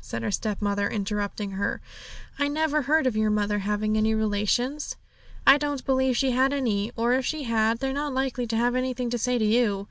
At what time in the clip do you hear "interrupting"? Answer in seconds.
0.88-1.50